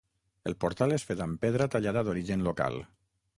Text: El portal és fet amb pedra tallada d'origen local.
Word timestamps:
El 0.51 0.55
portal 0.63 0.95
és 0.95 1.05
fet 1.09 1.21
amb 1.25 1.39
pedra 1.43 1.67
tallada 1.75 2.03
d'origen 2.09 2.47
local. 2.49 2.81